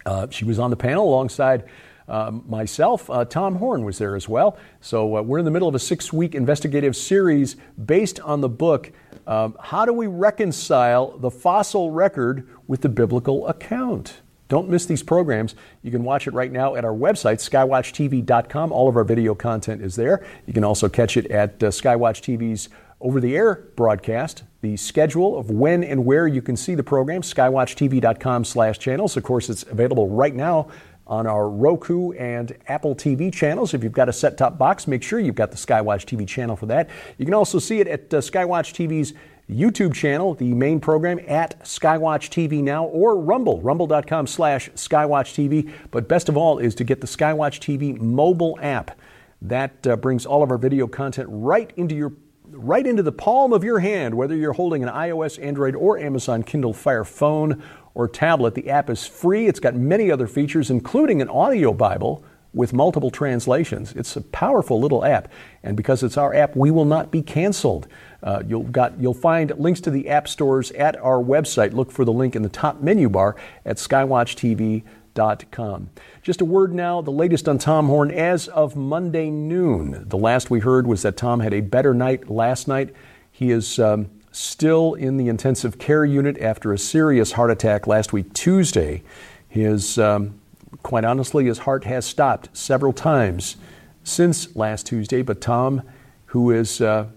Uh, 0.06 0.28
she 0.30 0.44
was 0.44 0.60
on 0.60 0.72
the 0.72 0.76
panel 0.76 1.08
alongside 1.08 1.64
uh, 2.10 2.32
myself. 2.48 3.10
Uh, 3.10 3.24
Tom 3.24 3.56
Horn 3.56 3.86
was 3.86 3.98
there 3.98 4.16
as 4.16 4.28
well. 4.28 4.58
So 4.82 5.18
uh, 5.18 5.22
we're 5.22 5.40
in 5.40 5.46
the 5.46 5.52
middle 5.52 5.68
of 5.68 5.76
a 5.76 5.80
six 5.80 6.12
week 6.12 6.36
investigative 6.36 6.96
series 6.96 7.56
based 7.78 8.20
on 8.20 8.42
the 8.42 8.50
book 8.50 8.92
um, 9.30 9.56
how 9.62 9.86
do 9.86 9.94
we 9.94 10.08
reconcile 10.08 11.16
the 11.20 11.30
fossil 11.30 11.92
record 11.92 12.48
with 12.68 12.82
the 12.82 12.90
biblical 12.90 13.48
account? 13.48 14.22
Don't 14.48 14.68
miss 14.68 14.88
these 14.88 15.04
programs. 15.04 15.54
You 15.84 15.92
can 15.92 16.04
watch 16.04 16.26
it 16.26 16.34
right 16.34 16.52
now 16.52 16.74
at 16.74 16.84
our 16.84 16.94
website, 16.94 17.38
skywatchtv.com. 17.38 18.72
All 18.72 18.90
of 18.90 18.98
our 18.98 19.04
video 19.04 19.36
content 19.36 19.84
is 19.84 19.96
there. 19.96 20.26
You 20.48 20.54
can 20.54 20.64
also 20.64 20.90
catch 20.90 21.16
it 21.16 21.28
at 21.28 21.62
uh, 21.62 21.68
Skywatch 21.68 22.22
TV's 22.24 22.70
over 23.00 23.22
the 23.22 23.38
air 23.38 23.68
broadcast. 23.76 24.44
The 24.62 24.76
schedule 24.78 25.38
of 25.38 25.52
when 25.52 25.84
and 25.84 26.04
where 26.04 26.28
you 26.28 26.42
can 26.42 26.58
see 26.58 26.74
the 26.74 26.84
program, 26.84 27.22
skywatchtv.com 27.22 28.44
slash 28.44 28.80
channels. 28.80 29.16
Of 29.16 29.22
course, 29.22 29.52
it's 29.52 29.62
available 29.64 30.10
right 30.10 30.34
now 30.34 30.70
on 31.10 31.26
our 31.26 31.50
Roku 31.50 32.12
and 32.12 32.56
Apple 32.68 32.96
TV 32.96 33.34
channels. 33.34 33.74
If 33.74 33.84
you've 33.84 33.92
got 33.92 34.08
a 34.08 34.14
set 34.14 34.38
top 34.38 34.58
box, 34.58 34.88
make 34.88 35.04
sure 35.04 35.20
you've 35.20 35.36
got 35.36 35.52
the 35.52 35.58
Skywatch 35.58 36.06
TV 36.06 36.26
channel 36.26 36.56
for 36.56 36.68
that. 36.68 36.90
You 37.18 37.26
can 37.26 37.34
also 37.34 37.58
see 37.60 37.80
it 37.80 37.88
at 37.88 38.14
uh, 38.14 38.20
Skywatch 38.20 38.74
TV's 38.74 39.14
YouTube 39.50 39.96
channel, 39.96 40.36
the 40.36 40.54
main 40.54 40.80
program 40.80 41.20
at 41.28 41.60
Skywatch 41.64 42.30
TV 42.30 42.62
Now, 42.62 42.86
or 42.86 43.20
Rumble, 43.20 43.60
rumble.com 43.62 44.28
slash 44.28 44.70
Skywatch 44.72 45.34
TV. 45.34 45.74
But 45.90 46.08
best 46.08 46.30
of 46.30 46.38
all 46.38 46.60
is 46.60 46.76
to 46.76 46.84
get 46.84 47.02
the 47.02 47.08
Skywatch 47.08 47.60
TV 47.60 48.00
mobile 48.00 48.60
app. 48.62 48.98
That 49.42 49.88
uh, 49.88 49.96
brings 49.96 50.28
all 50.28 50.44
of 50.44 50.52
our 50.52 50.58
video 50.60 50.86
content 50.86 51.28
right 51.32 51.74
into 51.76 51.96
your 51.96 52.14
right 52.52 52.86
into 52.86 53.04
the 53.04 53.12
palm 53.12 53.54
of 53.54 53.64
your 53.64 53.80
hand, 53.80 54.16
whether 54.16 54.36
you're 54.36 54.54
holding 54.54 54.84
an 54.84 54.90
iOS, 54.90 55.42
Android, 55.44 55.76
or 55.76 55.98
Amazon 56.00 56.44
Kindle 56.44 56.74
Fire 56.74 57.04
phone 57.04 57.62
or 57.94 58.08
tablet. 58.08 58.56
The 58.56 58.70
app 58.70 58.90
is 58.90 59.06
free. 59.06 59.48
It's 59.48 59.60
got 59.60 59.76
many 59.76 60.12
other 60.12 60.28
features, 60.28 60.70
including 60.70 61.22
an 61.22 61.30
audio 61.30 61.74
Bible 61.74 62.24
with 62.54 62.74
multiple 62.74 63.12
translations. 63.12 63.94
It's 63.94 64.16
a 64.16 64.22
powerful 64.22 64.80
little 64.80 65.06
app, 65.06 65.32
and 65.64 65.78
because 65.78 66.02
it's 66.02 66.18
our 66.18 66.34
app, 66.34 66.56
we 66.56 66.72
will 66.72 66.86
not 66.86 67.12
be 67.12 67.22
canceled. 67.22 67.88
Uh, 68.24 68.42
you'll, 68.46 68.64
got, 68.64 69.00
you'll 69.00 69.14
find 69.14 69.52
links 69.58 69.82
to 69.82 69.92
the 69.92 70.10
app 70.10 70.28
stores 70.28 70.72
at 70.72 70.96
our 70.98 71.20
website. 71.20 71.74
Look 71.74 71.92
for 71.92 72.06
the 72.06 72.14
link 72.14 72.36
in 72.36 72.42
the 72.42 72.50
top 72.50 72.82
menu 72.82 73.10
bar 73.10 73.36
at 73.66 73.78
skywatchtv.com 73.78 75.90
Just 76.22 76.42
a 76.42 76.46
word 76.46 76.74
now 76.74 77.02
the 77.02 77.12
latest 77.12 77.48
on 77.48 77.60
Tom 77.60 77.88
Horn 77.88 78.12
as 78.12 78.48
of 78.48 78.76
Monday 78.76 79.30
noon. 79.30 80.06
The 80.08 80.18
last 80.18 80.50
we 80.50 80.60
heard 80.60 80.88
was 80.88 81.04
that 81.04 81.18
Tom 81.18 81.40
had 81.40 81.54
a 81.54 81.62
better 81.62 81.94
night 81.94 82.30
last 82.30 82.68
night. 82.68 82.94
He 83.32 83.52
is 83.52 83.80
um, 83.80 84.10
still 84.32 84.94
in 84.94 85.18
the 85.18 85.28
intensive 85.28 85.78
care 85.78 86.06
unit 86.06 86.38
after 86.40 86.72
a 86.72 86.78
serious 86.78 87.34
heart 87.34 87.52
attack 87.52 87.88
last 87.88 88.14
week, 88.14 88.34
Tuesday. 88.34 89.02
His, 89.48 89.98
um, 89.98 90.40
quite 90.84 91.04
honestly, 91.04 91.46
his 91.46 91.60
heart 91.60 91.84
has 91.86 92.06
stopped 92.06 92.56
several 92.56 92.94
times 92.94 93.58
since 94.04 94.56
last 94.56 94.86
Tuesday, 94.86 95.22
but 95.22 95.42
Tom, 95.42 95.82
who 96.28 96.52
is 96.52 96.82
uh, 96.82 97.08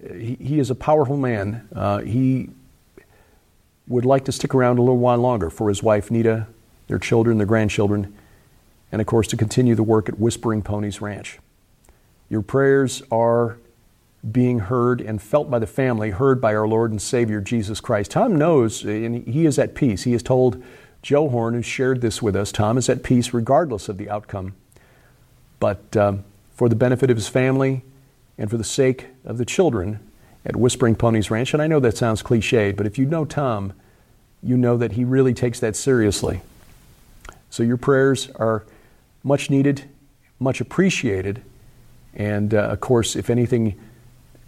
he, 0.00 0.36
he, 0.40 0.58
is 0.58 0.70
a 0.70 0.74
powerful 0.74 1.16
man. 1.16 1.68
Uh, 1.74 1.98
he 1.98 2.50
would 3.86 4.04
like 4.04 4.24
to 4.26 4.32
stick 4.32 4.54
around 4.54 4.78
a 4.78 4.82
little 4.82 4.98
while 4.98 5.18
longer 5.18 5.50
for 5.50 5.68
his 5.68 5.82
wife, 5.82 6.10
Nita, 6.10 6.46
their 6.86 6.98
children, 6.98 7.38
their 7.38 7.46
grandchildren, 7.46 8.14
and 8.92 9.00
of 9.00 9.06
course 9.06 9.26
to 9.28 9.36
continue 9.36 9.74
the 9.74 9.82
work 9.82 10.08
at 10.08 10.18
Whispering 10.18 10.62
Ponies 10.62 11.00
Ranch. 11.00 11.38
Your 12.28 12.42
prayers 12.42 13.02
are 13.10 13.58
being 14.30 14.58
heard 14.58 15.00
and 15.00 15.22
felt 15.22 15.50
by 15.50 15.58
the 15.58 15.66
family, 15.66 16.10
heard 16.10 16.40
by 16.40 16.54
our 16.54 16.66
Lord 16.66 16.90
and 16.90 17.00
Savior 17.00 17.40
Jesus 17.40 17.80
Christ. 17.80 18.10
Tom 18.10 18.36
knows, 18.36 18.84
and 18.84 19.26
he 19.26 19.46
is 19.46 19.58
at 19.58 19.74
peace. 19.74 20.02
He 20.02 20.12
has 20.12 20.22
told 20.22 20.62
Joe 21.02 21.28
Horn, 21.28 21.54
who 21.54 21.62
shared 21.62 22.00
this 22.00 22.20
with 22.20 22.34
us, 22.34 22.50
Tom 22.50 22.76
is 22.76 22.88
at 22.88 23.02
peace 23.02 23.32
regardless 23.32 23.88
of 23.88 23.98
the 23.98 24.10
outcome. 24.10 24.54
But 25.60 25.96
um, 25.96 26.24
for 26.52 26.68
the 26.68 26.74
benefit 26.74 27.10
of 27.10 27.16
his 27.16 27.28
family 27.28 27.82
and 28.36 28.50
for 28.50 28.56
the 28.56 28.64
sake 28.64 29.06
of 29.24 29.38
the 29.38 29.44
children 29.44 30.00
at 30.44 30.56
Whispering 30.56 30.96
Ponies 30.96 31.30
Ranch, 31.30 31.52
and 31.52 31.62
I 31.62 31.66
know 31.66 31.80
that 31.80 31.96
sounds 31.96 32.22
cliched, 32.22 32.76
but 32.76 32.86
if 32.86 32.98
you 32.98 33.06
know 33.06 33.24
Tom, 33.24 33.72
you 34.42 34.56
know 34.56 34.76
that 34.76 34.92
he 34.92 35.04
really 35.04 35.34
takes 35.34 35.60
that 35.60 35.76
seriously. 35.76 36.40
So 37.50 37.62
your 37.62 37.76
prayers 37.76 38.30
are 38.36 38.64
much 39.22 39.50
needed, 39.50 39.84
much 40.38 40.60
appreciated, 40.60 41.42
and 42.14 42.54
uh, 42.54 42.58
of 42.58 42.80
course, 42.80 43.16
if 43.16 43.30
anything 43.30 43.78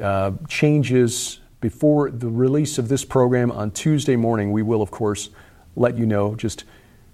uh, 0.00 0.33
changes 0.49 1.40
before 1.61 2.11
the 2.11 2.28
release 2.28 2.78
of 2.78 2.88
this 2.88 3.04
program 3.04 3.50
on 3.50 3.71
Tuesday 3.71 4.16
morning, 4.16 4.52
we 4.52 4.62
will, 4.62 4.83
of 4.83 4.90
course, 4.90 5.28
let 5.76 5.99
you 5.99 6.07
know. 6.07 6.35
Just 6.35 6.64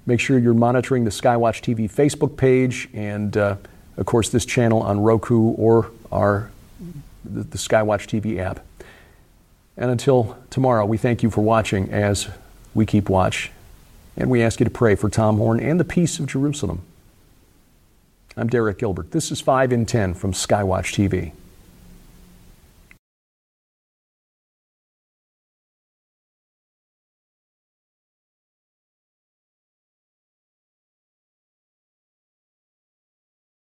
make 0.07 0.21
sure 0.21 0.39
you're 0.39 0.55
monitoring 0.55 1.05
the 1.05 1.11
Skywatch 1.11 1.63
TV 1.63 1.91
Facebook 1.91 2.37
page 2.37 2.89
and, 2.95 3.37
uh, 3.37 3.57
of 3.97 4.07
course, 4.07 4.29
this 4.29 4.47
channel 4.47 4.83
on 4.83 5.01
Roku 5.01 5.51
or 5.53 5.91
our 6.13 6.51
the, 7.25 7.43
the 7.43 7.59
Skywatch 7.59 8.07
TV 8.07 8.39
app. 8.39 8.61
And 9.77 9.91
until 9.91 10.39
tomorrow, 10.51 10.87
we 10.87 10.97
thank 10.97 11.23
you 11.23 11.31
for 11.31 11.43
watching 11.43 11.91
as 11.93 12.29
we 12.75 12.87
keep 12.87 13.09
watch, 13.09 13.51
and 14.17 14.31
we 14.31 14.43
ask 14.43 14.61
you 14.61 14.65
to 14.65 14.71
pray 14.71 14.95
for 14.95 15.11
Tom 15.11 15.39
Horn 15.39 15.61
and 15.61 15.79
the 15.79 15.85
peace 15.85 16.19
of 16.19 16.27
Jerusalem. 16.27 16.83
I'm 18.37 18.49
Derek 18.49 18.79
Gilbert. 18.79 19.13
This 19.13 19.33
is 19.33 19.41
5 19.41 19.73
in 19.73 19.87
10 19.87 20.15
from 20.15 20.33
Skywatch 20.33 20.93
TV. 20.93 21.33